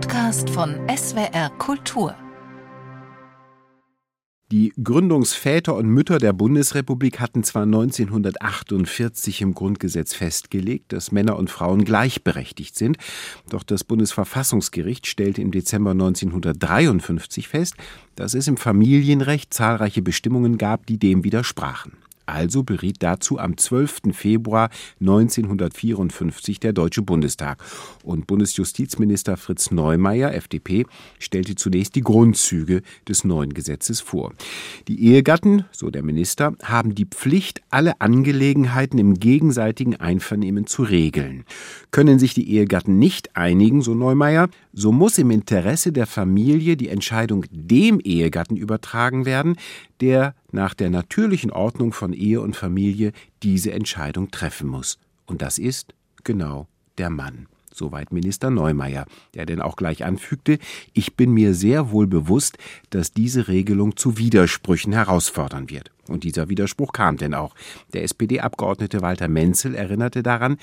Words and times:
Podcast 0.00 0.48
von 0.50 0.76
SWR 0.88 1.50
Kultur. 1.58 2.14
Die 4.52 4.72
Gründungsväter 4.80 5.74
und 5.74 5.88
Mütter 5.88 6.18
der 6.18 6.32
Bundesrepublik 6.32 7.18
hatten 7.18 7.42
zwar 7.42 7.64
1948 7.64 9.42
im 9.42 9.54
Grundgesetz 9.54 10.14
festgelegt, 10.14 10.92
dass 10.92 11.10
Männer 11.10 11.36
und 11.36 11.50
Frauen 11.50 11.84
gleichberechtigt 11.84 12.76
sind, 12.76 12.96
doch 13.50 13.64
das 13.64 13.82
Bundesverfassungsgericht 13.82 15.08
stellte 15.08 15.42
im 15.42 15.50
Dezember 15.50 15.90
1953 15.90 17.48
fest, 17.48 17.74
dass 18.14 18.34
es 18.34 18.46
im 18.46 18.56
Familienrecht 18.56 19.52
zahlreiche 19.52 20.02
Bestimmungen 20.02 20.58
gab, 20.58 20.86
die 20.86 20.98
dem 20.98 21.24
widersprachen. 21.24 21.96
Also 22.28 22.62
beriet 22.62 22.96
dazu 23.00 23.38
am 23.38 23.56
12. 23.56 24.12
Februar 24.12 24.68
1954 25.00 26.60
der 26.60 26.74
Deutsche 26.74 27.00
Bundestag. 27.00 27.64
Und 28.04 28.26
Bundesjustizminister 28.26 29.38
Fritz 29.38 29.70
Neumeier, 29.70 30.34
FDP, 30.34 30.84
stellte 31.18 31.54
zunächst 31.54 31.94
die 31.94 32.02
Grundzüge 32.02 32.82
des 33.08 33.24
neuen 33.24 33.54
Gesetzes 33.54 34.02
vor. 34.02 34.34
Die 34.88 35.06
Ehegatten, 35.06 35.64
so 35.72 35.88
der 35.90 36.02
Minister, 36.02 36.52
haben 36.62 36.94
die 36.94 37.06
Pflicht, 37.06 37.62
alle 37.70 37.98
Angelegenheiten 37.98 38.98
im 38.98 39.14
gegenseitigen 39.14 39.96
Einvernehmen 39.96 40.66
zu 40.66 40.82
regeln. 40.82 41.44
Können 41.92 42.18
sich 42.18 42.34
die 42.34 42.52
Ehegatten 42.52 42.98
nicht 42.98 43.36
einigen, 43.36 43.80
so 43.80 43.94
Neumeier, 43.94 44.50
so 44.74 44.92
muss 44.92 45.16
im 45.16 45.30
Interesse 45.30 45.92
der 45.92 46.06
Familie 46.06 46.76
die 46.76 46.90
Entscheidung 46.90 47.46
dem 47.50 48.00
Ehegatten 48.00 48.58
übertragen 48.58 49.24
werden, 49.24 49.56
der 50.02 50.34
nach 50.52 50.74
der 50.74 50.90
natürlichen 50.90 51.50
Ordnung 51.50 51.92
von 51.92 52.12
Ehe 52.12 52.40
und 52.40 52.56
Familie 52.56 53.12
diese 53.42 53.72
Entscheidung 53.72 54.30
treffen 54.30 54.68
muss. 54.68 54.98
Und 55.26 55.42
das 55.42 55.58
ist 55.58 55.94
genau 56.24 56.66
der 56.96 57.10
Mann. 57.10 57.46
Soweit 57.72 58.12
Minister 58.12 58.50
Neumeier, 58.50 59.06
der 59.34 59.46
denn 59.46 59.60
auch 59.60 59.76
gleich 59.76 60.04
anfügte, 60.04 60.58
ich 60.94 61.14
bin 61.14 61.30
mir 61.30 61.54
sehr 61.54 61.92
wohl 61.92 62.08
bewusst, 62.08 62.58
dass 62.90 63.12
diese 63.12 63.46
Regelung 63.46 63.96
zu 63.96 64.18
Widersprüchen 64.18 64.92
herausfordern 64.92 65.70
wird. 65.70 65.92
Und 66.08 66.24
dieser 66.24 66.48
Widerspruch 66.48 66.92
kam 66.92 67.18
denn 67.18 67.34
auch. 67.34 67.54
Der 67.92 68.02
SPD-Abgeordnete 68.02 69.00
Walter 69.02 69.28
Menzel 69.28 69.76
erinnerte 69.76 70.24
daran, 70.24 70.56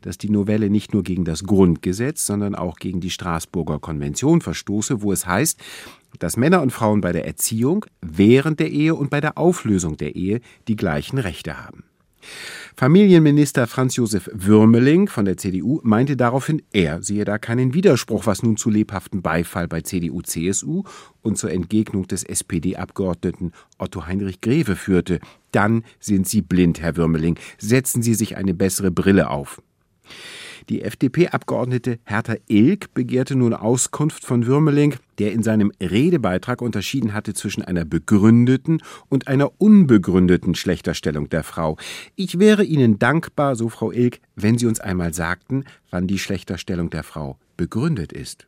dass 0.00 0.16
die 0.16 0.30
Novelle 0.30 0.70
nicht 0.70 0.94
nur 0.94 1.02
gegen 1.02 1.24
das 1.24 1.44
Grundgesetz, 1.44 2.24
sondern 2.24 2.54
auch 2.54 2.76
gegen 2.76 3.00
die 3.00 3.10
Straßburger 3.10 3.78
Konvention 3.78 4.40
verstoße, 4.40 5.02
wo 5.02 5.12
es 5.12 5.26
heißt, 5.26 5.60
dass 6.18 6.36
Männer 6.36 6.62
und 6.62 6.72
Frauen 6.72 7.00
bei 7.00 7.12
der 7.12 7.26
Erziehung, 7.26 7.86
während 8.00 8.60
der 8.60 8.70
Ehe 8.70 8.94
und 8.94 9.10
bei 9.10 9.20
der 9.20 9.38
Auflösung 9.38 9.96
der 9.96 10.14
Ehe 10.16 10.40
die 10.68 10.76
gleichen 10.76 11.18
Rechte 11.18 11.64
haben. 11.64 11.84
Familienminister 12.76 13.66
Franz 13.66 13.96
Josef 13.96 14.30
Würmeling 14.32 15.08
von 15.08 15.24
der 15.24 15.36
CDU 15.36 15.80
meinte 15.82 16.16
daraufhin, 16.16 16.62
er 16.72 17.02
sehe 17.02 17.24
da 17.24 17.38
keinen 17.38 17.74
Widerspruch, 17.74 18.26
was 18.26 18.42
nun 18.42 18.56
zu 18.56 18.70
lebhaftem 18.70 19.22
Beifall 19.22 19.68
bei 19.68 19.82
CDU, 19.82 20.22
CSU 20.22 20.84
und 21.20 21.36
zur 21.36 21.50
Entgegnung 21.50 22.06
des 22.06 22.22
SPD-Abgeordneten 22.22 23.52
Otto 23.78 24.06
Heinrich 24.06 24.40
Greve 24.40 24.76
führte. 24.76 25.20
Dann 25.50 25.84
sind 26.00 26.26
Sie 26.26 26.42
blind, 26.42 26.80
Herr 26.80 26.96
Würmeling. 26.96 27.38
Setzen 27.58 28.02
Sie 28.02 28.14
sich 28.14 28.36
eine 28.36 28.54
bessere 28.54 28.90
Brille 28.90 29.28
auf. 29.28 29.60
Die 30.68 30.82
FDP-Abgeordnete 30.82 31.98
Hertha 32.04 32.36
Ilk 32.48 32.94
begehrte 32.94 33.36
nun 33.36 33.54
Auskunft 33.54 34.24
von 34.24 34.46
Würmeling, 34.46 34.94
der 35.18 35.32
in 35.32 35.42
seinem 35.42 35.72
Redebeitrag 35.80 36.62
unterschieden 36.62 37.14
hatte 37.14 37.34
zwischen 37.34 37.62
einer 37.62 37.84
begründeten 37.84 38.82
und 39.08 39.28
einer 39.28 39.50
unbegründeten 39.58 40.54
Schlechterstellung 40.54 41.28
der 41.28 41.42
Frau. 41.42 41.76
Ich 42.16 42.38
wäre 42.38 42.64
Ihnen 42.64 42.98
dankbar, 42.98 43.56
so 43.56 43.68
Frau 43.68 43.92
Ilk, 43.92 44.20
wenn 44.36 44.58
Sie 44.58 44.66
uns 44.66 44.80
einmal 44.80 45.14
sagten, 45.14 45.64
wann 45.90 46.06
die 46.06 46.18
Schlechterstellung 46.18 46.90
der 46.90 47.02
Frau 47.02 47.38
begründet 47.56 48.12
ist. 48.12 48.46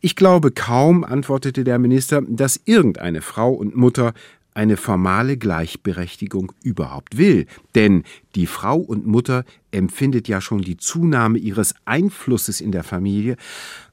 Ich 0.00 0.16
glaube 0.16 0.50
kaum, 0.52 1.04
antwortete 1.04 1.64
der 1.64 1.78
Minister, 1.78 2.22
dass 2.28 2.60
irgendeine 2.64 3.22
Frau 3.22 3.52
und 3.52 3.76
Mutter 3.76 4.12
eine 4.58 4.76
formale 4.76 5.36
Gleichberechtigung 5.36 6.50
überhaupt 6.64 7.16
will. 7.16 7.46
Denn 7.76 8.02
die 8.34 8.46
Frau 8.46 8.76
und 8.76 9.06
Mutter 9.06 9.44
empfindet 9.70 10.26
ja 10.26 10.40
schon 10.40 10.62
die 10.62 10.76
Zunahme 10.76 11.38
ihres 11.38 11.76
Einflusses 11.84 12.60
in 12.60 12.72
der 12.72 12.82
Familie 12.82 13.36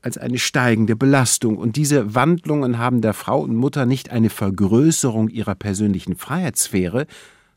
als 0.02 0.18
eine 0.18 0.40
steigende 0.40 0.96
Belastung. 0.96 1.58
Und 1.58 1.76
diese 1.76 2.16
Wandlungen 2.16 2.80
haben 2.80 3.02
der 3.02 3.14
Frau 3.14 3.42
und 3.42 3.56
Mutter 3.56 3.86
nicht 3.86 4.10
eine 4.10 4.32
Vergrößerung 4.32 5.30
ihrer 5.30 5.54
persönlichen 5.54 6.16
Freiheitssphäre, 6.16 7.06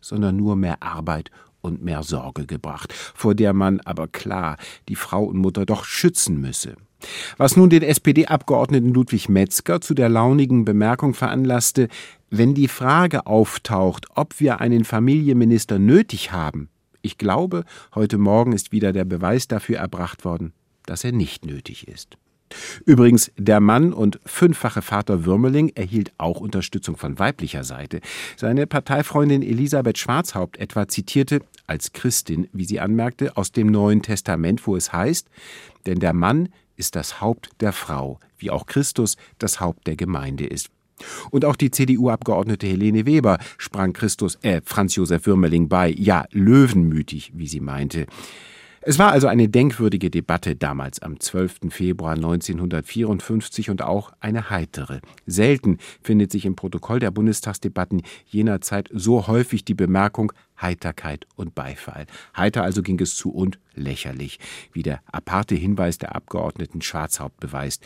sondern 0.02 0.36
nur 0.36 0.54
mehr 0.54 0.82
Arbeit 0.82 1.30
und 1.62 1.82
mehr 1.82 2.02
Sorge 2.02 2.44
gebracht, 2.44 2.92
vor 2.92 3.34
der 3.34 3.54
man 3.54 3.80
aber 3.80 4.06
klar 4.08 4.58
die 4.90 4.96
Frau 4.96 5.24
und 5.24 5.38
Mutter 5.38 5.64
doch 5.64 5.84
schützen 5.84 6.42
müsse. 6.42 6.76
Was 7.36 7.56
nun 7.56 7.70
den 7.70 7.82
SPD-Abgeordneten 7.82 8.92
Ludwig 8.92 9.28
Metzger 9.28 9.80
zu 9.80 9.94
der 9.94 10.08
launigen 10.08 10.64
Bemerkung 10.64 11.14
veranlasste, 11.14 11.88
wenn 12.30 12.54
die 12.54 12.68
Frage 12.68 13.26
auftaucht, 13.26 14.06
ob 14.14 14.40
wir 14.40 14.60
einen 14.60 14.84
Familienminister 14.84 15.78
nötig 15.78 16.32
haben, 16.32 16.68
ich 17.00 17.16
glaube, 17.16 17.64
heute 17.94 18.18
Morgen 18.18 18.52
ist 18.52 18.72
wieder 18.72 18.92
der 18.92 19.04
Beweis 19.04 19.48
dafür 19.48 19.78
erbracht 19.78 20.24
worden, 20.24 20.52
dass 20.84 21.04
er 21.04 21.12
nicht 21.12 21.46
nötig 21.46 21.88
ist. 21.88 22.18
Übrigens, 22.86 23.30
der 23.36 23.60
Mann 23.60 23.92
und 23.92 24.20
fünffache 24.24 24.82
Vater 24.82 25.24
Würmeling 25.24 25.70
erhielt 25.74 26.12
auch 26.18 26.40
Unterstützung 26.40 26.96
von 26.96 27.18
weiblicher 27.18 27.62
Seite. 27.62 28.00
Seine 28.36 28.66
Parteifreundin 28.66 29.42
Elisabeth 29.42 29.98
Schwarzhaupt 29.98 30.56
etwa 30.56 30.88
zitierte, 30.88 31.40
als 31.66 31.92
Christin, 31.92 32.48
wie 32.52 32.64
sie 32.64 32.80
anmerkte, 32.80 33.36
aus 33.36 33.52
dem 33.52 33.66
Neuen 33.68 34.02
Testament, 34.02 34.66
wo 34.66 34.76
es 34.76 34.92
heißt, 34.92 35.28
denn 35.86 36.00
der 36.00 36.14
Mann 36.14 36.48
ist 36.76 36.96
das 36.96 37.20
Haupt 37.20 37.50
der 37.60 37.72
Frau, 37.72 38.18
wie 38.38 38.50
auch 38.50 38.66
Christus 38.66 39.16
das 39.38 39.60
Haupt 39.60 39.86
der 39.86 39.96
Gemeinde 39.96 40.46
ist. 40.46 40.70
Und 41.30 41.44
auch 41.44 41.56
die 41.56 41.70
CDU-Abgeordnete 41.70 42.66
Helene 42.66 43.06
Weber 43.06 43.38
sprang 43.56 43.92
Christus, 43.92 44.38
äh, 44.42 44.60
Franz 44.64 44.96
Josef 44.96 45.26
Würmeling 45.26 45.68
bei, 45.68 45.90
ja, 45.90 46.24
löwenmütig, 46.32 47.32
wie 47.34 47.46
sie 47.46 47.60
meinte. 47.60 48.06
Es 48.80 48.98
war 48.98 49.10
also 49.10 49.26
eine 49.26 49.48
denkwürdige 49.48 50.08
Debatte 50.08 50.56
damals 50.56 51.02
am 51.02 51.18
12. 51.18 51.70
Februar 51.70 52.14
1954 52.14 53.70
und 53.70 53.82
auch 53.82 54.12
eine 54.20 54.50
heitere. 54.50 55.00
Selten 55.26 55.78
findet 56.02 56.30
sich 56.30 56.46
im 56.46 56.56
Protokoll 56.56 57.00
der 57.00 57.10
Bundestagsdebatten 57.10 58.02
jener 58.26 58.60
Zeit 58.60 58.88
so 58.92 59.26
häufig 59.26 59.64
die 59.64 59.74
Bemerkung 59.74 60.32
Heiterkeit 60.60 61.26
und 61.36 61.54
Beifall. 61.54 62.06
Heiter 62.36 62.62
also 62.62 62.82
ging 62.82 63.00
es 63.00 63.14
zu 63.14 63.30
und 63.30 63.58
lächerlich, 63.74 64.38
wie 64.72 64.82
der 64.82 65.00
aparte 65.10 65.54
Hinweis 65.54 65.98
der 65.98 66.14
Abgeordneten 66.14 66.80
Schwarzhaupt 66.80 67.40
beweist. 67.40 67.84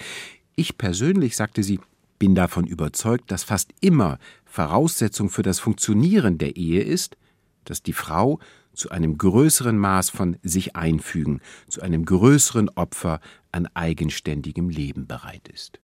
Ich 0.54 0.76
persönlich, 0.76 1.36
sagte 1.36 1.62
sie, 1.62 1.80
bin 2.22 2.36
davon 2.36 2.68
überzeugt, 2.68 3.32
dass 3.32 3.42
fast 3.42 3.72
immer 3.80 4.16
Voraussetzung 4.44 5.28
für 5.28 5.42
das 5.42 5.58
Funktionieren 5.58 6.38
der 6.38 6.54
Ehe 6.54 6.80
ist, 6.80 7.16
dass 7.64 7.82
die 7.82 7.92
Frau 7.92 8.38
zu 8.74 8.90
einem 8.90 9.18
größeren 9.18 9.76
Maß 9.76 10.10
von 10.10 10.36
sich 10.44 10.76
einfügen, 10.76 11.40
zu 11.66 11.82
einem 11.82 12.04
größeren 12.04 12.68
Opfer 12.76 13.18
an 13.50 13.66
eigenständigem 13.74 14.68
Leben 14.68 15.08
bereit 15.08 15.48
ist. 15.48 15.80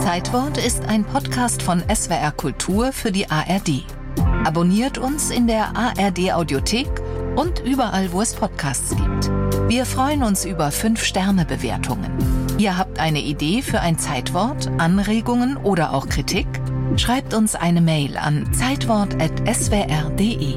Zeitwort 0.00 0.64
ist 0.64 0.84
ein 0.84 1.04
Podcast 1.04 1.62
von 1.62 1.82
SWR 1.92 2.30
Kultur 2.30 2.92
für 2.92 3.10
die 3.10 3.28
ARD. 3.28 3.84
Abonniert 4.44 4.96
uns 4.96 5.32
in 5.32 5.48
der 5.48 5.76
ARD 5.76 6.32
Audiothek 6.34 6.86
und 7.34 7.58
überall, 7.66 8.12
wo 8.12 8.22
es 8.22 8.32
Podcasts 8.32 8.90
gibt. 8.90 9.28
Wir 9.68 9.84
freuen 9.84 10.22
uns 10.22 10.44
über 10.44 10.68
5-Sterne-Bewertungen. 10.68 12.39
Ihr 12.60 12.76
habt 12.76 12.98
eine 12.98 13.22
Idee 13.22 13.62
für 13.62 13.80
ein 13.80 13.98
Zeitwort, 13.98 14.70
Anregungen 14.76 15.56
oder 15.56 15.94
auch 15.94 16.10
Kritik? 16.10 16.46
Schreibt 16.96 17.32
uns 17.32 17.54
eine 17.54 17.80
Mail 17.80 18.18
an 18.18 18.52
zeitwort.swr.de. 18.52 20.56